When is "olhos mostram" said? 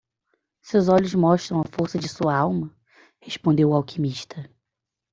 0.89-1.61